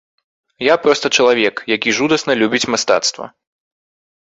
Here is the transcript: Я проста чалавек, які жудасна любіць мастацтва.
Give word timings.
Я 0.73 0.77
проста 0.85 1.11
чалавек, 1.17 1.55
які 1.75 1.95
жудасна 1.99 2.33
любіць 2.41 2.69
мастацтва. 2.77 3.25